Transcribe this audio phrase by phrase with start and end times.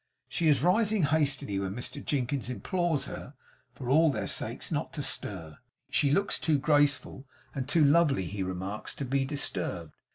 [0.27, 3.35] She is rising hastily, when Mr Jinkins implores her,
[3.75, 5.59] for all their sakes, not to stir;
[5.91, 9.93] she looks too graceful and too lovely, he remarks, to be disturbed.